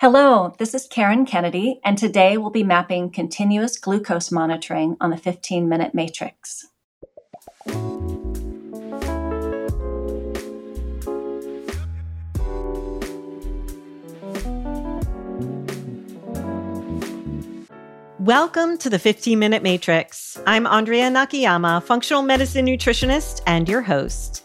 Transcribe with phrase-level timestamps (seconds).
[0.00, 5.16] Hello, this is Karen Kennedy, and today we'll be mapping continuous glucose monitoring on the
[5.16, 6.68] 15 minute matrix.
[18.20, 20.38] Welcome to the 15 Minute Matrix.
[20.46, 24.44] I'm Andrea Nakayama, functional medicine nutritionist and your host.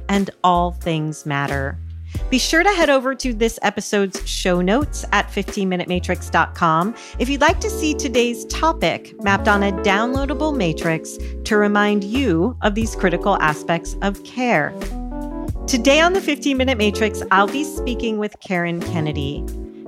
[0.11, 1.77] and all things matter.
[2.29, 7.61] Be sure to head over to this episode's show notes at 15minutematrix.com if you'd like
[7.61, 13.41] to see today's topic mapped on a downloadable matrix to remind you of these critical
[13.41, 14.77] aspects of care.
[15.65, 19.45] Today on the 15 Minute Matrix, I'll be speaking with Karen Kennedy.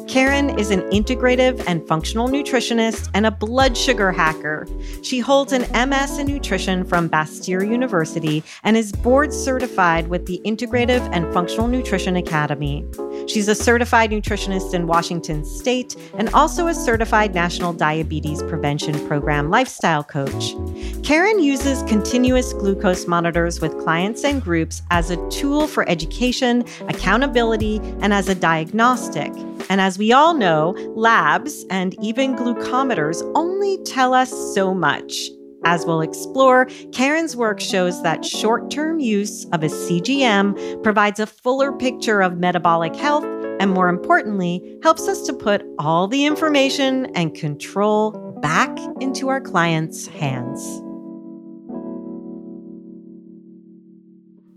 [0.08, 4.68] Karen is an integrative and functional nutritionist and a blood sugar hacker.
[5.02, 10.42] She holds an MS in nutrition from Bastyr University and is board certified with the
[10.46, 12.86] Integrative and Functional Nutrition Academy.
[13.27, 19.49] She's a certified nutritionist in Washington State and also a certified National Diabetes Prevention Program
[19.49, 20.55] lifestyle coach.
[21.03, 27.77] Karen uses continuous glucose monitors with clients and groups as a tool for education, accountability,
[28.01, 29.31] and as a diagnostic.
[29.69, 35.29] And as we all know, labs and even glucometers only tell us so much.
[35.66, 41.25] As we'll explore, Karen's work shows that short term use of a CGM provides a
[41.25, 43.23] fuller picture of metabolic health
[43.59, 49.39] and, more importantly, helps us to put all the information and control back into our
[49.39, 50.61] clients' hands.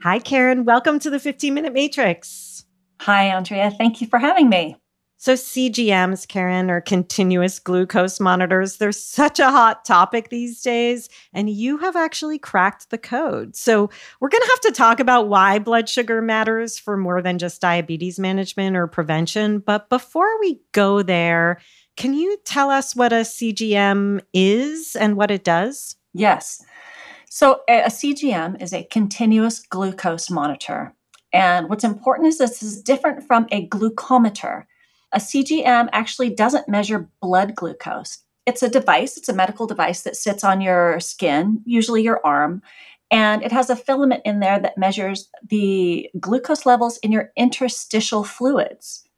[0.03, 0.65] Hi, Karen.
[0.65, 2.65] Welcome to the 15 Minute Matrix.
[3.01, 3.71] Hi, Andrea.
[3.71, 4.77] Thank you for having me.
[5.19, 11.49] So, CGMs, Karen, or continuous glucose monitors, they're such a hot topic these days, and
[11.49, 13.57] you have actually cracked the code.
[13.57, 13.89] So,
[14.21, 17.63] we're going to have to talk about why blood sugar matters for more than just
[17.63, 19.61] diabetes management or prevention.
[19.61, 21.61] But before we go there,
[21.97, 25.97] can you tell us what a CGM is and what it does?
[26.13, 26.63] Yes.
[27.31, 30.95] So, a CGM is a continuous glucose monitor.
[31.33, 34.65] And what's important is this is different from a glucometer.
[35.17, 38.19] A CGM actually doesn't measure blood glucose.
[38.45, 42.61] It's a device, it's a medical device that sits on your skin, usually your arm,
[43.11, 48.25] and it has a filament in there that measures the glucose levels in your interstitial
[48.25, 49.09] fluids.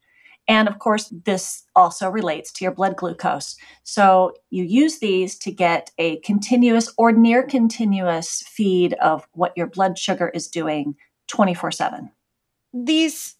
[0.47, 3.57] And of course, this also relates to your blood glucose.
[3.83, 9.67] So you use these to get a continuous or near continuous feed of what your
[9.67, 10.95] blood sugar is doing
[11.27, 12.09] 24 7.
[12.73, 13.35] These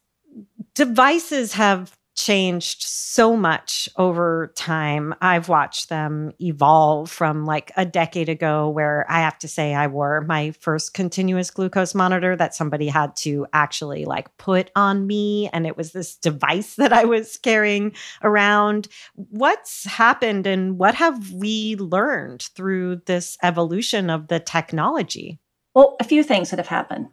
[0.75, 5.15] devices have changed so much over time.
[5.21, 9.87] I've watched them evolve from like a decade ago, where I have to say I
[9.87, 15.49] wore my first continuous glucose monitor that somebody had to actually like put on me.
[15.53, 18.89] And it was this device that I was carrying around.
[19.15, 25.39] What's happened and what have we learned through this evolution of the technology?
[25.73, 27.07] Well, a few things that have happened.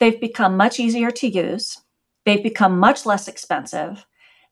[0.00, 1.82] They've become much easier to use.
[2.24, 4.06] They've become much less expensive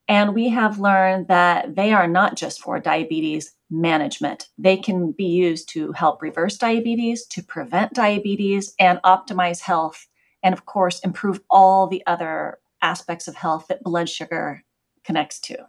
[0.09, 4.49] and we have learned that they are not just for diabetes management.
[4.57, 10.07] They can be used to help reverse diabetes, to prevent diabetes, and optimize health.
[10.43, 14.63] And of course, improve all the other aspects of health that blood sugar
[15.05, 15.67] connects to.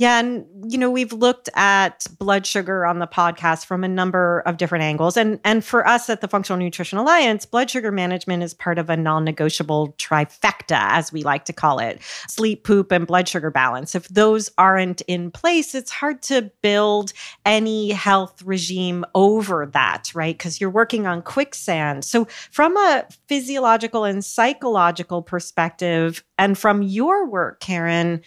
[0.00, 0.18] Yeah.
[0.18, 4.56] And, you know, we've looked at blood sugar on the podcast from a number of
[4.56, 5.14] different angles.
[5.14, 8.88] And, and for us at the Functional Nutrition Alliance, blood sugar management is part of
[8.88, 13.50] a non negotiable trifecta, as we like to call it sleep, poop, and blood sugar
[13.50, 13.94] balance.
[13.94, 17.12] If those aren't in place, it's hard to build
[17.44, 20.34] any health regime over that, right?
[20.34, 22.06] Because you're working on quicksand.
[22.06, 28.22] So, from a physiological and psychological perspective, and from your work, Karen,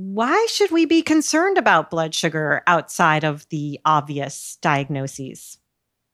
[0.00, 5.58] why should we be concerned about blood sugar outside of the obvious diagnoses?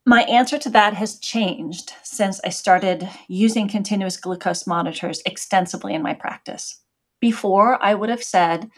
[0.06, 6.00] My answer to that has changed since I started using continuous glucose monitors extensively in
[6.00, 6.80] my practice.
[7.20, 8.70] Before, I would have said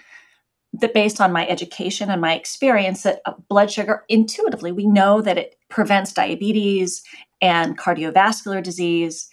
[0.72, 5.22] that based on my education and my experience, that uh, blood sugar intuitively, we know
[5.22, 7.04] that it prevents diabetes
[7.40, 9.28] and cardiovascular disease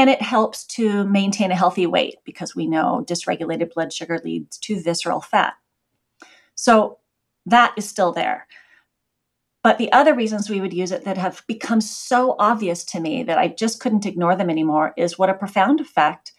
[0.00, 4.56] and it helps to maintain a healthy weight because we know dysregulated blood sugar leads
[4.56, 5.52] to visceral fat.
[6.54, 7.00] So
[7.44, 8.46] that is still there.
[9.62, 13.22] But the other reasons we would use it that have become so obvious to me
[13.24, 16.32] that I just couldn't ignore them anymore is what a profound effect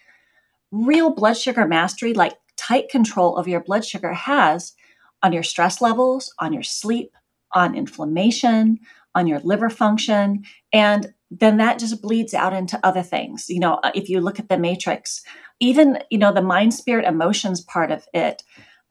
[0.72, 4.74] real blood sugar mastery, like tight control of your blood sugar, has
[5.22, 7.12] on your stress levels, on your sleep,
[7.54, 8.80] on inflammation,
[9.14, 10.44] on your liver function.
[10.74, 13.50] And then that just bleeds out into other things.
[13.50, 15.24] You know, if you look at the matrix,
[15.62, 18.44] even, you know, the mind, spirit, emotions part of it,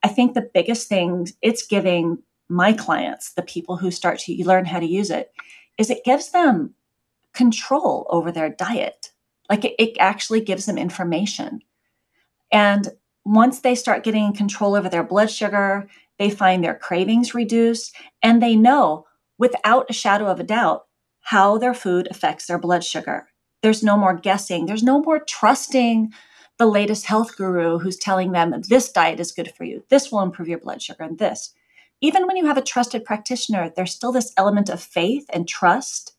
[0.03, 4.65] I think the biggest thing it's giving my clients, the people who start to learn
[4.65, 5.31] how to use it,
[5.77, 6.75] is it gives them
[7.35, 9.13] control over their diet.
[9.51, 11.61] Like it, it actually gives them information.
[12.51, 12.89] And
[13.25, 15.89] once they start getting control over their blood sugar,
[16.19, 19.07] they find their cravings reduce, and they know
[19.39, 20.87] without a shadow of a doubt
[21.21, 23.29] how their food affects their blood sugar.
[23.63, 26.13] There's no more guessing, there's no more trusting
[26.59, 30.21] the latest health guru who's telling them this diet is good for you, this will
[30.21, 31.55] improve your blood sugar, and this
[32.01, 36.15] even when you have a trusted practitioner, there's still this element of faith and trust,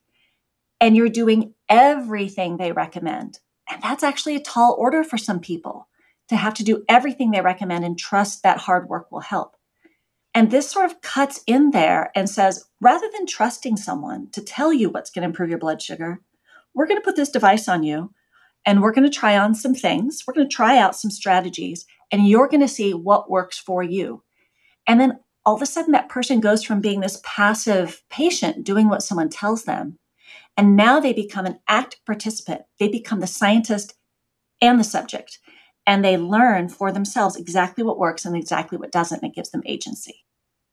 [0.79, 3.39] and you're doing everything they recommend.
[3.69, 5.87] And that's actually a tall order for some people
[6.29, 9.55] to have to do everything they recommend and trust that hard work will help.
[10.33, 14.71] And this sort of cuts in there and says rather than trusting someone to tell
[14.71, 16.21] you what's going to improve your blood sugar,
[16.73, 18.13] we're going to put this device on you
[18.65, 20.23] and we're going to try on some things.
[20.25, 23.83] We're going to try out some strategies and you're going to see what works for
[23.83, 24.23] you.
[24.87, 28.89] And then all of a sudden that person goes from being this passive patient doing
[28.89, 29.97] what someone tells them
[30.57, 33.95] and now they become an active participant they become the scientist
[34.61, 35.39] and the subject
[35.85, 39.51] and they learn for themselves exactly what works and exactly what doesn't and it gives
[39.51, 40.23] them agency.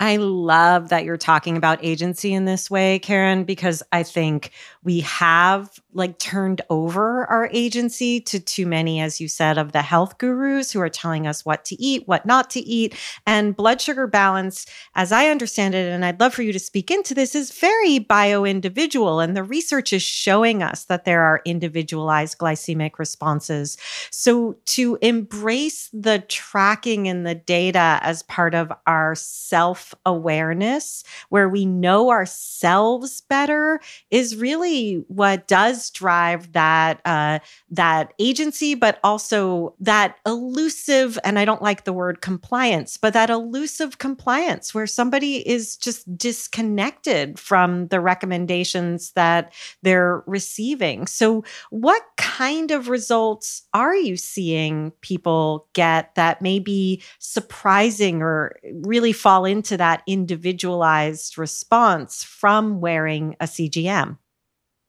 [0.00, 4.52] I love that you're talking about agency in this way, Karen, because I think
[4.88, 9.82] we have like turned over our agency to too many, as you said, of the
[9.82, 12.94] health gurus who are telling us what to eat, what not to eat.
[13.26, 14.64] And blood sugar balance,
[14.94, 17.98] as I understand it, and I'd love for you to speak into this, is very
[17.98, 19.20] bio individual.
[19.20, 23.76] And the research is showing us that there are individualized glycemic responses.
[24.10, 31.50] So to embrace the tracking and the data as part of our self awareness, where
[31.50, 33.80] we know ourselves better,
[34.10, 34.77] is really
[35.08, 37.38] what does drive that uh,
[37.70, 41.18] that agency, but also that elusive.
[41.24, 46.16] And I don't like the word compliance, but that elusive compliance, where somebody is just
[46.16, 49.52] disconnected from the recommendations that
[49.82, 51.06] they're receiving.
[51.06, 58.56] So, what kind of results are you seeing people get that may be surprising or
[58.82, 64.18] really fall into that individualized response from wearing a CGM?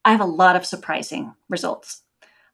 [0.06, 2.04] I have a lot of surprising results.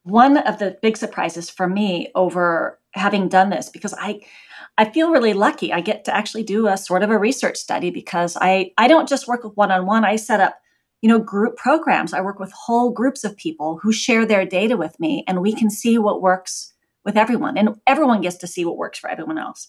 [0.04, 4.22] One of the big surprises for me over having done this because I
[4.78, 5.72] I feel really lucky.
[5.72, 9.10] I get to actually do a sort of a research study because I I don't
[9.10, 10.06] just work with one-on-one.
[10.06, 10.60] I set up,
[11.02, 12.14] you know, group programs.
[12.14, 15.54] I work with whole groups of people who share their data with me and we
[15.54, 19.38] can see what works with everyone and everyone gets to see what works for everyone
[19.38, 19.68] else.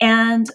[0.00, 0.48] And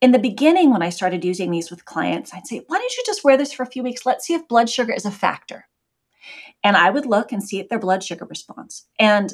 [0.00, 3.02] in the beginning, when I started using these with clients, I'd say, why don't you
[3.06, 4.04] just wear this for a few weeks?
[4.04, 5.68] Let's see if blood sugar is a factor.
[6.62, 8.86] And I would look and see if their blood sugar response.
[8.98, 9.32] And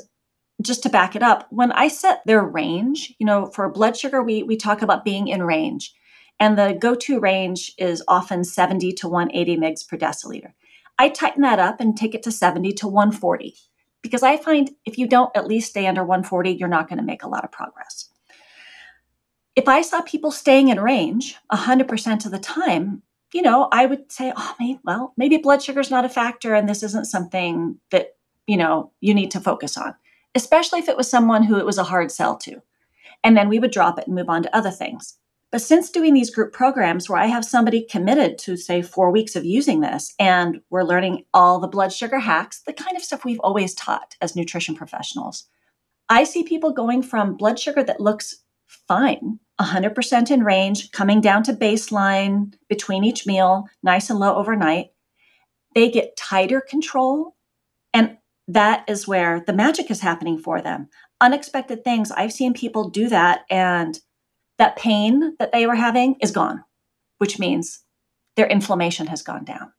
[0.60, 4.22] just to back it up, when I set their range, you know, for blood sugar,
[4.22, 5.92] we, we talk about being in range.
[6.38, 10.52] And the go to range is often 70 to 180 mgs per deciliter.
[10.98, 13.56] I tighten that up and take it to 70 to 140
[14.02, 17.04] because I find if you don't at least stay under 140, you're not going to
[17.04, 18.11] make a lot of progress
[19.54, 24.10] if I saw people staying in range 100% of the time, you know, I would
[24.10, 27.78] say, oh, maybe, well, maybe blood sugar is not a factor and this isn't something
[27.90, 28.16] that,
[28.46, 29.94] you know, you need to focus on,
[30.34, 32.62] especially if it was someone who it was a hard sell to.
[33.24, 35.18] And then we would drop it and move on to other things.
[35.50, 39.36] But since doing these group programs where I have somebody committed to, say, four weeks
[39.36, 43.24] of using this, and we're learning all the blood sugar hacks, the kind of stuff
[43.24, 45.44] we've always taught as nutrition professionals,
[46.08, 48.41] I see people going from blood sugar that looks
[48.88, 54.88] fine, 100% in range, coming down to baseline between each meal, nice and low overnight.
[55.74, 57.36] They get tighter control.
[57.94, 60.88] And that is where the magic is happening for them.
[61.20, 62.10] Unexpected things.
[62.10, 64.00] I've seen people do that, and
[64.58, 66.64] that pain that they were having is gone,
[67.18, 67.84] which means
[68.36, 69.72] their inflammation has gone down.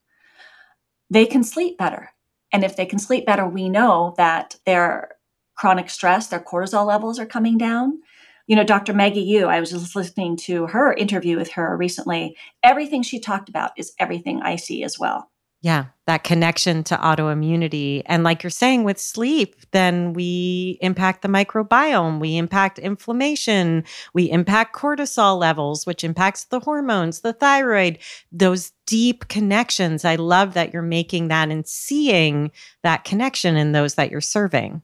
[1.10, 2.12] They can sleep better.
[2.52, 5.10] And if they can sleep better, we know that their
[5.56, 8.00] chronic stress, their cortisol levels are coming down
[8.48, 8.94] you know, Dr.
[8.94, 12.36] Maggie Yu, I was just listening to her interview with her recently.
[12.62, 15.30] Everything she talked about is everything I see as well.
[15.62, 18.02] Yeah, that connection to autoimmunity.
[18.06, 24.30] And like you're saying with sleep, then we impact the microbiome, we impact inflammation, we
[24.30, 27.98] impact cortisol levels, which impacts the hormones, the thyroid,
[28.30, 30.04] those deep connections.
[30.04, 32.52] I love that you're making that and seeing
[32.84, 34.82] that connection in those that you're serving.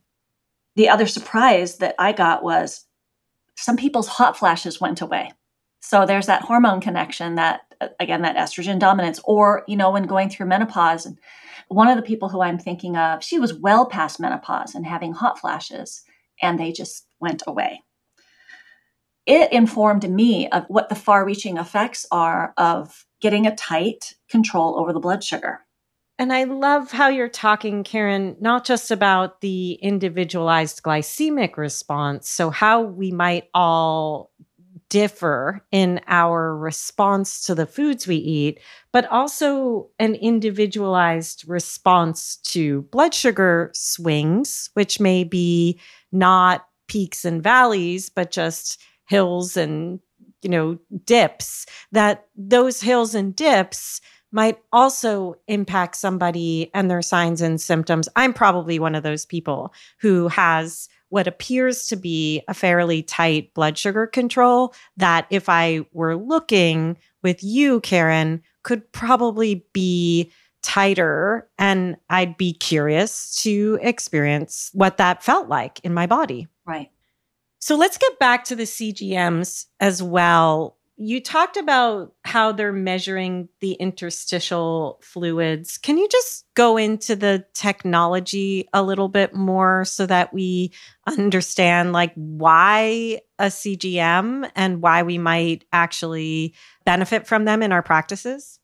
[0.77, 2.85] The other surprise that I got was
[3.59, 5.31] some people's hot flashes went away.
[5.81, 7.61] So there's that hormone connection that
[7.99, 11.17] again that estrogen dominance or you know when going through menopause and
[11.69, 15.13] one of the people who i'm thinking of she was well past menopause and having
[15.13, 16.03] hot flashes
[16.41, 17.81] and they just went away
[19.25, 24.77] it informed me of what the far reaching effects are of getting a tight control
[24.77, 25.61] over the blood sugar
[26.19, 32.29] and I love how you're talking, Karen, not just about the individualized glycemic response.
[32.29, 34.31] So, how we might all
[34.89, 38.59] differ in our response to the foods we eat,
[38.91, 45.79] but also an individualized response to blood sugar swings, which may be
[46.11, 49.99] not peaks and valleys, but just hills and
[50.41, 57.41] you know dips that those hills and dips might also impact somebody and their signs
[57.41, 58.07] and symptoms.
[58.15, 63.53] I'm probably one of those people who has what appears to be a fairly tight
[63.53, 70.31] blood sugar control that if I were looking with you, Karen, could probably be
[70.61, 71.49] tighter.
[71.57, 76.47] And I'd be curious to experience what that felt like in my body.
[76.65, 76.91] Right.
[77.59, 83.47] So let's get back to the CGMs as well you talked about how they're measuring
[83.61, 85.77] the interstitial fluids.
[85.77, 90.73] Can you just go into the technology a little bit more so that we
[91.07, 96.53] understand like why a CGM and why we might actually
[96.83, 98.59] benefit from them in our practices?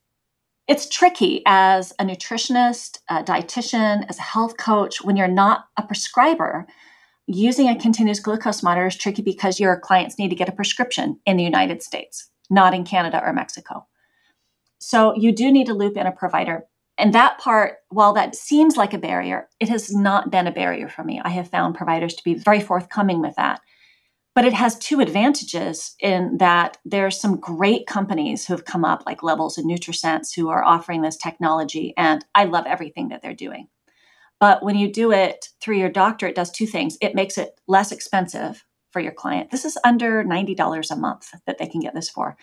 [0.68, 5.84] It's tricky as a nutritionist, a dietitian, as a health coach when you're not a
[5.84, 6.68] prescriber
[7.28, 11.20] using a continuous glucose monitor is tricky because your clients need to get a prescription
[11.26, 13.88] in the United States, not in Canada or Mexico.
[14.78, 16.66] So you do need to loop in a provider.
[16.98, 20.88] And that part, while that seems like a barrier, it has not been a barrier
[20.88, 21.20] for me.
[21.24, 23.62] I have found providers to be very forthcoming with that.
[24.34, 29.04] But it has two advantages in that there's some great companies who have come up,
[29.06, 31.94] like Levels and NutriSense, who are offering this technology.
[31.98, 33.70] And I love everything that they're doing.
[34.46, 37.00] But when you do it through your doctor, it does two things.
[37.02, 39.50] It makes it less expensive for your client.
[39.50, 42.38] This is under $90 a month that they can get this for.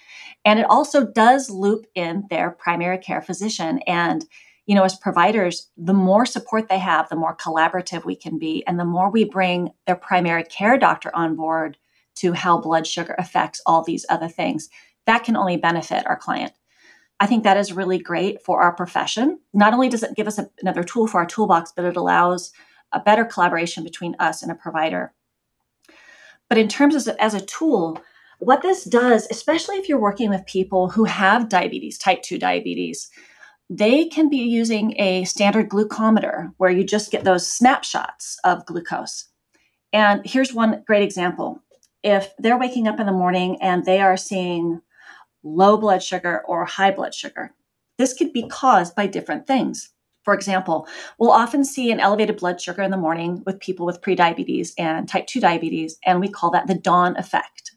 [0.44, 3.78] And it also does loop in their primary care physician.
[3.86, 4.24] And,
[4.66, 8.66] you know, as providers, the more support they have, the more collaborative we can be.
[8.66, 11.76] And the more we bring their primary care doctor on board
[12.16, 14.68] to how blood sugar affects all these other things,
[15.06, 16.52] that can only benefit our client.
[17.22, 19.38] I think that is really great for our profession.
[19.54, 22.52] Not only does it give us a, another tool for our toolbox, but it allows
[22.90, 25.14] a better collaboration between us and a provider.
[26.48, 28.02] But in terms of as a tool,
[28.40, 33.08] what this does, especially if you're working with people who have diabetes, type 2 diabetes,
[33.70, 39.26] they can be using a standard glucometer where you just get those snapshots of glucose.
[39.92, 41.62] And here's one great example.
[42.02, 44.80] If they're waking up in the morning and they are seeing
[45.42, 47.54] low blood sugar or high blood sugar.
[47.98, 49.90] This could be caused by different things.
[50.24, 50.86] For example,
[51.18, 55.08] we'll often see an elevated blood sugar in the morning with people with prediabetes and
[55.08, 57.72] type 2 diabetes, and we call that the dawn effect.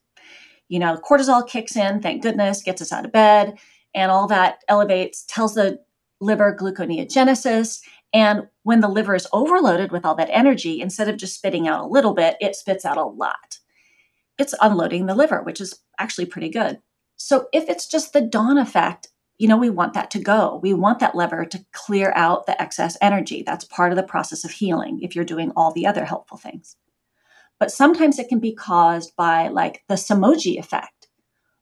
[0.68, 3.58] You know, cortisol kicks in, thank goodness, gets us out of bed,
[3.94, 5.80] and all that elevates, tells the
[6.22, 7.82] liver gluconeogenesis.
[8.14, 11.84] And when the liver is overloaded with all that energy, instead of just spitting out
[11.84, 13.60] a little bit, it spits out a lot.
[14.38, 16.80] It's unloading the liver, which is actually pretty good.
[17.26, 19.08] So if it's just the dawn effect,
[19.40, 20.60] you know, we want that to go.
[20.62, 23.42] We want that liver to clear out the excess energy.
[23.42, 26.78] That's part of the process of healing if you're doing all the other helpful things.
[27.60, 31.08] But sometimes it can be caused by like the Somogyi effect,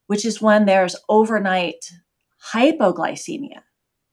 [0.07, 1.93] which is when there's overnight
[2.51, 3.61] hypoglycemia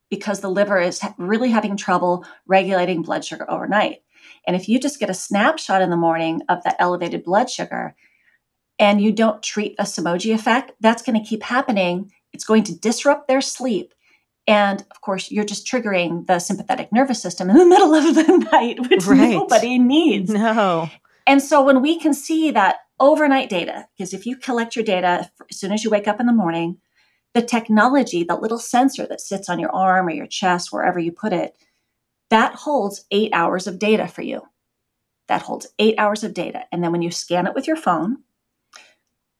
[0.08, 4.04] because the liver is really having trouble regulating blood sugar overnight.
[4.46, 7.96] And if you just get a snapshot in the morning of that elevated blood sugar,
[8.80, 12.10] and you don't treat a Somogyi effect, that's going to keep happening.
[12.32, 13.92] It's going to disrupt their sleep.
[14.46, 18.48] And of course, you're just triggering the sympathetic nervous system in the middle of the
[18.50, 19.32] night, which right.
[19.32, 20.30] nobody needs.
[20.30, 20.88] No.
[21.26, 25.30] And so when we can see that overnight data, because if you collect your data
[25.50, 26.78] as soon as you wake up in the morning,
[27.34, 31.12] the technology, the little sensor that sits on your arm or your chest, wherever you
[31.12, 31.54] put it,
[32.30, 34.40] that holds eight hours of data for you.
[35.28, 36.64] That holds eight hours of data.
[36.72, 38.18] And then when you scan it with your phone,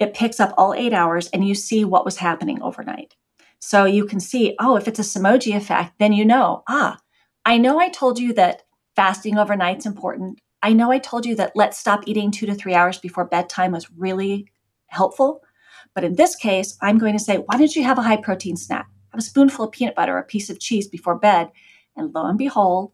[0.00, 3.14] it picks up all eight hours and you see what was happening overnight.
[3.60, 6.98] So you can see, oh, if it's a Somogyi effect, then you know, ah,
[7.44, 8.62] I know I told you that
[8.96, 10.40] fasting overnight is important.
[10.62, 13.72] I know I told you that let's stop eating two to three hours before bedtime
[13.72, 14.50] was really
[14.88, 15.42] helpful.
[15.94, 18.56] But in this case, I'm going to say, why don't you have a high protein
[18.56, 18.88] snack?
[19.12, 21.50] Have a spoonful of peanut butter or a piece of cheese before bed.
[21.96, 22.92] And lo and behold,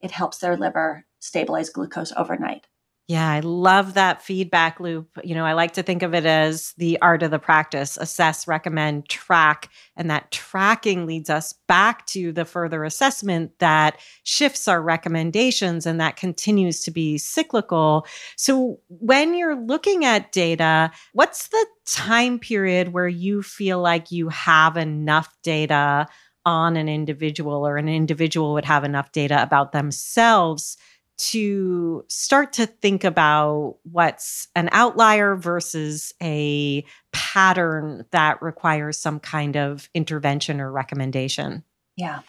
[0.00, 2.66] it helps their liver stabilize glucose overnight.
[3.08, 5.16] Yeah, I love that feedback loop.
[5.22, 8.48] You know, I like to think of it as the art of the practice assess,
[8.48, 9.70] recommend, track.
[9.96, 16.00] And that tracking leads us back to the further assessment that shifts our recommendations and
[16.00, 18.06] that continues to be cyclical.
[18.36, 24.30] So, when you're looking at data, what's the time period where you feel like you
[24.30, 26.08] have enough data
[26.44, 30.76] on an individual or an individual would have enough data about themselves?
[31.18, 39.56] To start to think about what's an outlier versus a pattern that requires some kind
[39.56, 41.64] of intervention or recommendation?
[41.96, 42.20] Yeah.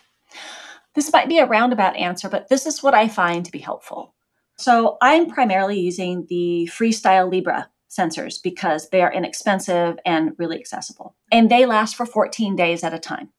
[0.96, 4.16] This might be a roundabout answer, but this is what I find to be helpful.
[4.58, 11.16] So I'm primarily using the Freestyle Libre sensors because they are inexpensive and really accessible.
[11.32, 13.30] And they last for 14 days at a time.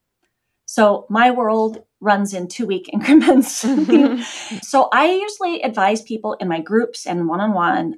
[0.66, 3.64] So my world runs in two week increments.
[4.62, 7.94] so I usually advise people in my groups and one on one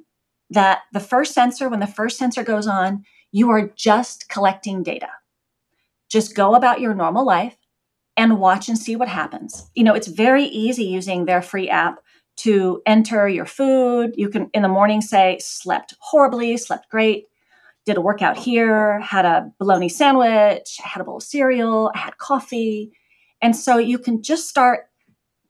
[0.49, 5.07] that the first sensor, when the first sensor goes on, you are just collecting data.
[6.09, 7.55] Just go about your normal life
[8.17, 9.69] and watch and see what happens.
[9.75, 11.99] You know, it's very easy using their free app
[12.37, 14.13] to enter your food.
[14.17, 17.27] You can in the morning say, slept horribly, slept great
[17.85, 22.17] did a workout here, had a bologna sandwich, had a bowl of cereal, I had
[22.17, 22.91] coffee.
[23.41, 24.85] And so you can just start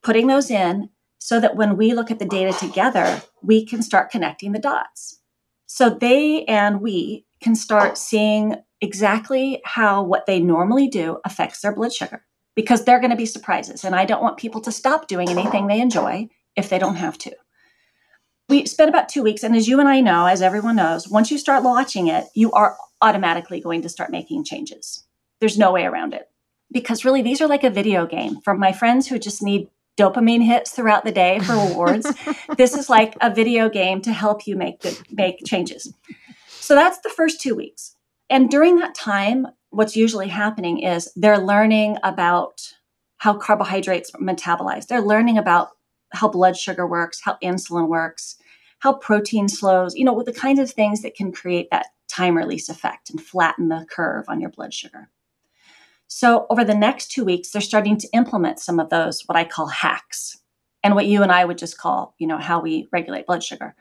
[0.02, 4.12] putting those in so that when we look at the data together, we can start
[4.12, 5.20] connecting the dots.
[5.68, 11.74] So they and we can start seeing exactly how what they normally do affects their
[11.74, 13.84] blood sugar because they're going to be surprises.
[13.84, 17.18] And I don't want people to stop doing anything they enjoy if they don't have
[17.20, 17.32] to
[18.52, 19.44] we spent about two weeks.
[19.44, 22.52] And as you and I know, as everyone knows, once you start watching it, you
[22.52, 25.04] are automatically going to start making changes.
[25.40, 26.30] There's no way around it.
[26.72, 28.40] Because really, these are like a video game.
[28.42, 32.12] For my friends who just need dopamine hits throughout the day for rewards,
[32.58, 35.94] this is like a video game to help you make good, make changes.
[36.48, 37.96] So that's the first two weeks.
[38.30, 42.74] And during that time, what's usually happening is they're learning about
[43.18, 44.88] how carbohydrates metabolize.
[44.88, 45.72] They're learning about
[46.14, 48.38] how blood sugar works, how insulin works,
[48.80, 52.36] how protein slows, you know, with the kinds of things that can create that time
[52.36, 55.10] release effect and flatten the curve on your blood sugar.
[56.14, 59.46] So, over the next two weeks, they're starting to implement some of those, what I
[59.46, 60.38] call hacks,
[60.84, 63.76] and what you and I would just call, you know, how we regulate blood sugar.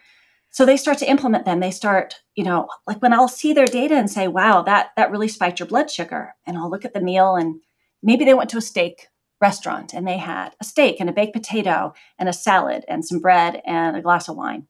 [0.51, 1.59] So they start to implement them.
[1.59, 5.11] They start, you know, like when I'll see their data and say, wow, that that
[5.11, 6.37] really spiked your blood sugar.
[6.47, 7.61] And I'll look at the meal and
[8.01, 9.09] maybe they went to a steak
[9.41, 13.19] restaurant and they had a steak and a baked potato and a salad and some
[13.19, 14.69] bread and a glass of wine.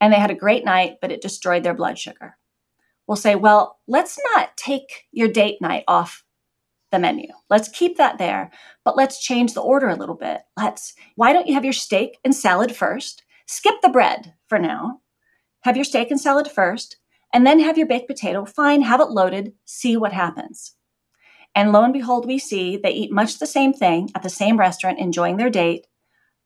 [0.00, 2.36] And they had a great night, but it destroyed their blood sugar.
[3.08, 6.24] We'll say, well, let's not take your date night off
[6.94, 7.26] the menu.
[7.50, 8.50] Let's keep that there,
[8.84, 10.42] but let's change the order a little bit.
[10.56, 13.24] Let's, why don't you have your steak and salad first?
[13.46, 15.00] Skip the bread for now.
[15.62, 16.98] Have your steak and salad first,
[17.32, 18.44] and then have your baked potato.
[18.44, 20.76] Fine, have it loaded, see what happens.
[21.54, 24.56] And lo and behold, we see they eat much the same thing at the same
[24.56, 25.86] restaurant, enjoying their date,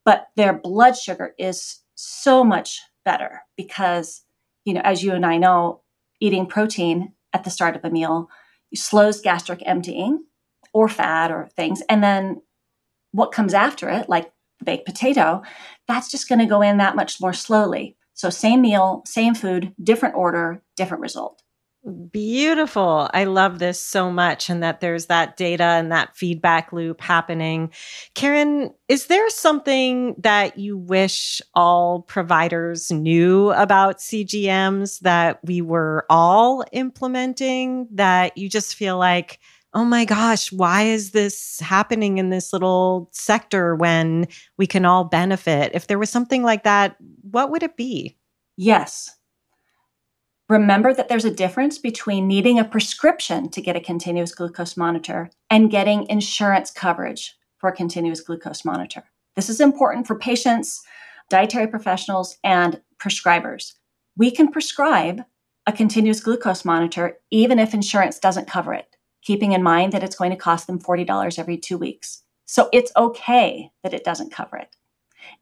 [0.03, 4.23] but their blood sugar is so much better because,
[4.65, 5.81] you know, as you and I know,
[6.19, 8.29] eating protein at the start of a meal
[8.73, 10.23] slows gastric emptying
[10.73, 11.81] or fat or things.
[11.89, 12.41] And then
[13.11, 14.31] what comes after it, like
[14.63, 15.41] baked potato,
[15.87, 17.95] that's just going to go in that much more slowly.
[18.13, 21.41] So, same meal, same food, different order, different result.
[22.11, 23.09] Beautiful.
[23.13, 27.71] I love this so much, and that there's that data and that feedback loop happening.
[28.15, 36.05] Karen, is there something that you wish all providers knew about CGMs that we were
[36.09, 39.39] all implementing that you just feel like,
[39.73, 44.27] oh my gosh, why is this happening in this little sector when
[44.57, 45.71] we can all benefit?
[45.73, 48.17] If there was something like that, what would it be?
[48.57, 49.15] Yes.
[50.49, 55.29] Remember that there's a difference between needing a prescription to get a continuous glucose monitor
[55.51, 59.03] and getting insurance coverage for a continuous glucose monitor.
[59.35, 60.81] This is important for patients,
[61.29, 63.73] dietary professionals, and prescribers.
[64.17, 65.21] We can prescribe
[65.67, 68.88] a continuous glucose monitor even if insurance doesn't cover it,
[69.21, 72.23] keeping in mind that it's going to cost them $40 every two weeks.
[72.45, 74.75] So it's okay that it doesn't cover it.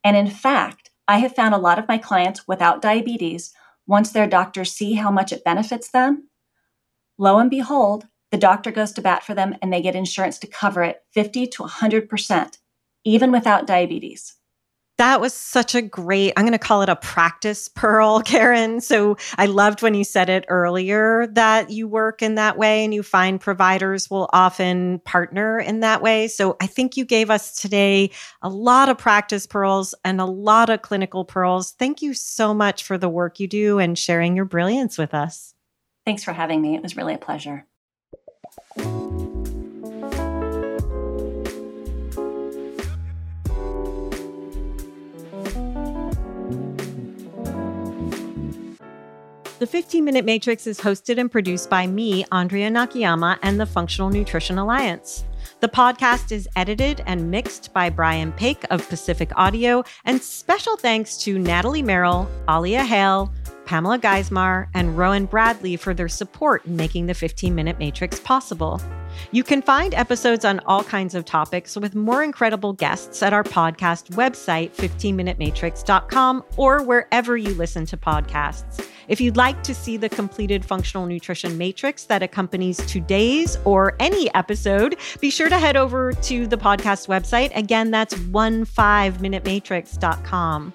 [0.03, 3.53] And in fact, I have found a lot of my clients without diabetes
[3.85, 6.27] once their doctors see how much it benefits them,
[7.17, 10.47] lo and behold, The doctor goes to bat for them and they get insurance to
[10.47, 12.57] cover it 50 to 100%,
[13.05, 14.36] even without diabetes.
[14.97, 18.81] That was such a great, I'm going to call it a practice pearl, Karen.
[18.81, 22.93] So I loved when you said it earlier that you work in that way and
[22.93, 26.27] you find providers will often partner in that way.
[26.27, 28.09] So I think you gave us today
[28.41, 31.73] a lot of practice pearls and a lot of clinical pearls.
[31.73, 35.53] Thank you so much for the work you do and sharing your brilliance with us.
[36.05, 36.75] Thanks for having me.
[36.75, 37.65] It was really a pleasure.
[49.59, 54.11] The 15 Minute Matrix is hosted and produced by me, Andrea Nakayama, and the Functional
[54.11, 55.25] Nutrition Alliance.
[55.61, 61.17] The podcast is edited and mixed by Brian Paik of Pacific Audio, and special thanks
[61.23, 63.33] to Natalie Merrill, Alia Hale,
[63.67, 68.81] Pamela Geismar, and Rowan Bradley for their support in making the 15 Minute Matrix possible.
[69.31, 73.43] You can find episodes on all kinds of topics with more incredible guests at our
[73.43, 78.87] podcast website, 15minutematrix.com, or wherever you listen to podcasts.
[79.07, 84.33] If you'd like to see the completed functional nutrition matrix that accompanies today's or any
[84.33, 87.55] episode, be sure to head over to the podcast website.
[87.55, 90.73] Again, that's 15minutematrix.com.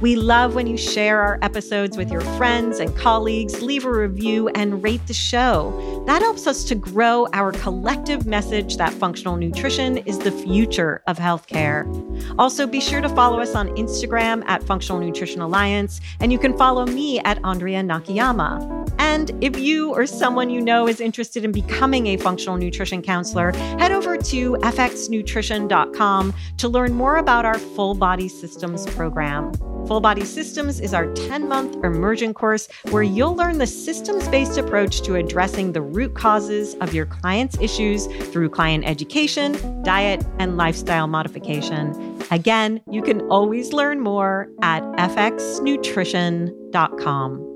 [0.00, 4.48] We love when you share our episodes with your friends and colleagues, leave a review,
[4.50, 6.02] and rate the show.
[6.06, 11.18] That helps us to grow our collective message that functional nutrition is the future of
[11.18, 11.86] healthcare.
[12.38, 16.56] Also, be sure to follow us on Instagram at Functional Nutrition Alliance, and you can
[16.56, 18.82] follow me at Andrea Nakayama.
[18.98, 23.52] And if you or someone you know is interested in becoming a functional nutrition counselor,
[23.52, 29.52] head over to fxnutrition.com to learn more about our full body systems program.
[29.92, 34.56] Full Body Systems is our 10 month immersion course where you'll learn the systems based
[34.56, 40.56] approach to addressing the root causes of your client's issues through client education, diet, and
[40.56, 42.16] lifestyle modification.
[42.30, 47.51] Again, you can always learn more at fxnutrition.com.